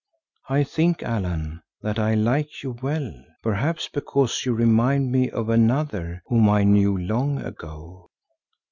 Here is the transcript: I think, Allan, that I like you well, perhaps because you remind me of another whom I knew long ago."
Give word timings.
I 0.49 0.63
think, 0.63 1.03
Allan, 1.03 1.61
that 1.83 1.99
I 1.99 2.15
like 2.15 2.63
you 2.63 2.71
well, 2.81 3.13
perhaps 3.43 3.87
because 3.87 4.47
you 4.47 4.55
remind 4.55 5.11
me 5.11 5.29
of 5.29 5.47
another 5.47 6.23
whom 6.25 6.49
I 6.49 6.63
knew 6.63 6.97
long 6.97 7.37
ago." 7.39 8.09